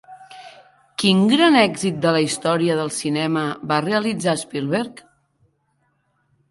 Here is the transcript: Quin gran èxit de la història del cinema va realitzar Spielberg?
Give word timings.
Quin 1.03 1.19
gran 1.31 1.57
èxit 1.59 1.99
de 2.07 2.13
la 2.17 2.23
història 2.29 2.79
del 2.81 2.91
cinema 2.99 3.45
va 3.73 3.81
realitzar 3.89 4.37
Spielberg? 4.45 5.07